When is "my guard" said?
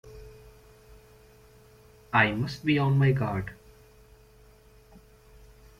2.97-3.51